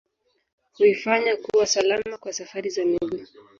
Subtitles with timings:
[0.77, 3.25] Huifanya kuwa salama kwa safari za miguu